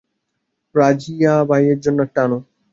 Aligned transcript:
রাজিয়াবাইয়ের 0.75 1.79
জন্য 1.79 1.99
একটা 2.07 2.19
আনো। 2.25 2.37